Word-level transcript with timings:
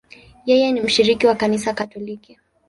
Yeye 0.45 0.67
ni 0.71 0.81
mshiriki 0.81 1.27
wa 1.27 1.35
Kanisa 1.35 1.73
Katoliki. 1.73 2.37